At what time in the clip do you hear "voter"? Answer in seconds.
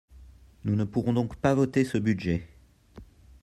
1.53-1.85